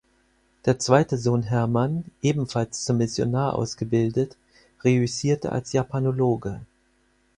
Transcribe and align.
Der 0.65 0.79
zweite 0.79 1.15
Sohn 1.19 1.43
Hermann, 1.43 2.05
ebenfalls 2.23 2.85
zum 2.85 2.97
Missionar 2.97 3.53
ausgebildet, 3.53 4.35
reüssierte 4.83 5.51
als 5.51 5.73
Japanologe. 5.73 6.61